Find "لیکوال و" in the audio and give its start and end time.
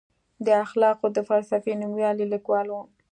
2.33-2.75